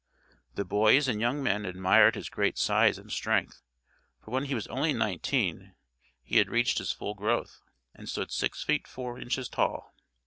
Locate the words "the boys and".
0.55-1.21